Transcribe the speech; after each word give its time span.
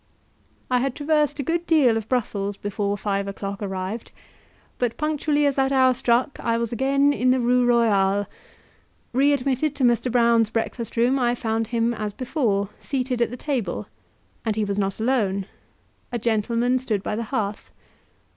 I 0.71 0.79
had 0.79 0.95
traversed 0.95 1.37
a 1.37 1.43
good 1.43 1.67
deal 1.67 1.95
of 1.95 2.09
Brussels 2.09 2.57
before 2.57 2.97
five 2.97 3.27
o'clock 3.27 3.61
arrived, 3.61 4.11
but 4.79 4.97
punctually 4.97 5.45
as 5.45 5.57
that 5.57 5.71
hour 5.71 5.93
struck 5.93 6.39
I 6.39 6.57
was 6.57 6.73
again 6.73 7.13
in 7.13 7.29
the 7.29 7.39
Rue 7.39 7.67
Royale. 7.67 8.25
Re 9.13 9.31
admitted 9.31 9.75
to 9.75 9.83
Mr. 9.83 10.11
Brown's 10.11 10.49
breakfast 10.49 10.97
room, 10.97 11.19
I 11.19 11.35
found 11.35 11.67
him, 11.67 11.93
as 11.93 12.13
before, 12.13 12.69
seated 12.79 13.21
at 13.21 13.29
the 13.29 13.37
table, 13.37 13.89
and 14.43 14.55
he 14.55 14.65
was 14.65 14.79
not 14.79 14.99
alone 14.99 15.45
a 16.11 16.17
gentleman 16.17 16.79
stood 16.79 17.03
by 17.03 17.15
the 17.15 17.25
hearth. 17.25 17.71